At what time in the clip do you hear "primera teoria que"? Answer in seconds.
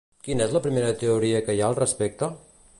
0.67-1.57